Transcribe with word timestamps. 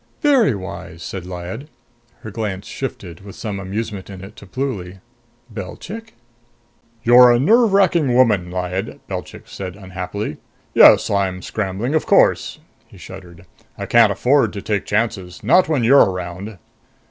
"Very 0.23 0.55
wise!" 0.55 1.03
said 1.03 1.27
Lyad. 1.27 1.67
Her 2.21 2.31
glance 2.31 2.65
shifted, 2.65 3.19
with 3.19 3.35
some 3.35 3.59
amusement 3.59 4.09
in 4.09 4.23
it, 4.23 4.35
to 4.37 4.47
Pluly. 4.47 4.99
"Belchik?" 5.53 6.15
"You're 7.03 7.31
a 7.31 7.37
nerve 7.39 7.71
wracking 7.71 8.15
woman, 8.15 8.49
Lyad," 8.49 8.99
Belchik 9.07 9.47
said 9.47 9.75
unhappily. 9.75 10.37
"Yes. 10.73 11.11
I'm 11.11 11.43
scrambling, 11.43 11.93
of 11.93 12.07
course." 12.07 12.57
He 12.87 12.97
shuddered. 12.97 13.45
"I 13.77 13.85
can't 13.85 14.11
afford 14.11 14.53
to 14.53 14.61
take 14.63 14.85
chances. 14.87 15.43
Not 15.43 15.69
when 15.69 15.83
you're 15.83 16.09
around." 16.09 16.57